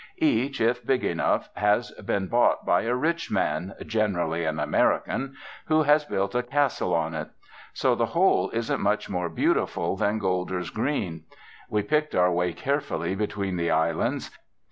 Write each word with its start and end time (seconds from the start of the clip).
Each, 0.17 0.59
if 0.59 0.83
big 0.83 1.03
enough, 1.03 1.51
has 1.53 1.91
been 1.91 2.25
bought 2.25 2.65
by 2.65 2.81
a 2.85 2.95
rich 2.95 3.29
man 3.29 3.75
generally 3.85 4.45
an 4.45 4.59
American 4.59 5.35
who 5.67 5.83
has 5.83 6.05
built 6.05 6.33
a 6.33 6.41
castle 6.41 6.91
on 6.95 7.13
it. 7.13 7.29
So 7.73 7.93
the 7.93 8.07
whole 8.07 8.49
isn't 8.49 8.81
much 8.81 9.11
more 9.11 9.29
beautiful 9.29 9.95
than 9.95 10.17
Golder's 10.17 10.71
Green. 10.71 11.25
We 11.69 11.83
picked 11.83 12.15
our 12.15 12.31
way 12.31 12.51
carefully 12.51 13.13
between 13.13 13.57
the 13.57 13.69
islands. 13.69 14.35